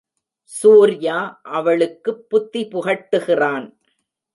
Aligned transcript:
சூர்யா 0.43 1.39
அவளுக்குப் 1.43 2.29
புத்தி 2.29 2.67
புகட்டுகிறான். 2.67 3.67